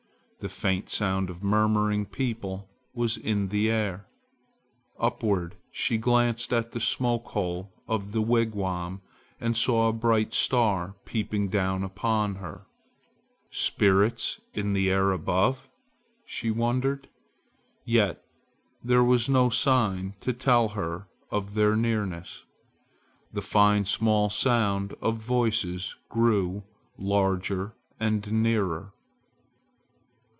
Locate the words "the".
0.43-0.49, 3.49-3.69, 6.71-6.79, 8.11-8.23, 14.73-14.89, 23.31-23.43